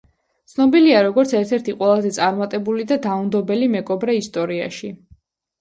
ცნობილია 0.51 1.01
როგორც 1.07 1.33
ერთ-ერთი 1.41 1.75
ყველაზე 1.81 2.11
წარმატებული 2.17 2.87
და 2.93 2.97
დაუნდობელი 3.05 3.71
მეკობრე 3.77 4.17
ისტორიაში. 4.23 4.91